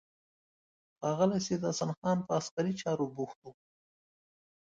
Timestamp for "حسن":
1.69-1.89